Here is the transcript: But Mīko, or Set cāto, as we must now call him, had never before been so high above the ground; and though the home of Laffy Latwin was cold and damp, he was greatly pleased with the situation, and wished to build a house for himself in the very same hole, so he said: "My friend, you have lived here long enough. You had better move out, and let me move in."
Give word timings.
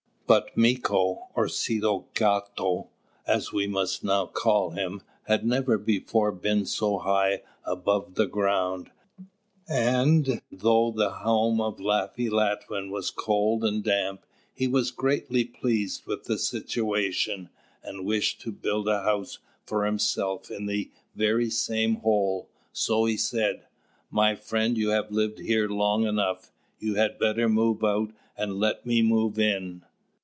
But 0.27 0.55
Mīko, 0.55 1.27
or 1.35 1.49
Set 1.49 1.81
cāto, 1.81 2.87
as 3.27 3.51
we 3.51 3.67
must 3.67 4.01
now 4.01 4.27
call 4.27 4.69
him, 4.69 5.01
had 5.23 5.45
never 5.45 5.77
before 5.77 6.31
been 6.31 6.65
so 6.65 6.99
high 6.99 7.43
above 7.65 8.15
the 8.15 8.27
ground; 8.27 8.91
and 9.67 10.41
though 10.49 10.89
the 10.89 11.09
home 11.25 11.59
of 11.59 11.81
Laffy 11.81 12.29
Latwin 12.29 12.89
was 12.89 13.09
cold 13.11 13.65
and 13.65 13.83
damp, 13.83 14.25
he 14.53 14.69
was 14.69 14.89
greatly 14.91 15.43
pleased 15.43 16.05
with 16.05 16.23
the 16.23 16.37
situation, 16.37 17.49
and 17.83 18.05
wished 18.05 18.39
to 18.39 18.53
build 18.53 18.87
a 18.87 19.03
house 19.03 19.39
for 19.65 19.83
himself 19.85 20.49
in 20.49 20.65
the 20.65 20.89
very 21.13 21.49
same 21.49 21.95
hole, 21.95 22.49
so 22.71 23.03
he 23.03 23.17
said: 23.17 23.65
"My 24.09 24.35
friend, 24.35 24.77
you 24.77 24.91
have 24.91 25.11
lived 25.11 25.39
here 25.39 25.67
long 25.67 26.05
enough. 26.07 26.53
You 26.79 26.95
had 26.95 27.19
better 27.19 27.49
move 27.49 27.83
out, 27.83 28.13
and 28.37 28.57
let 28.61 28.85
me 28.85 29.01
move 29.01 29.37
in." 29.37 29.83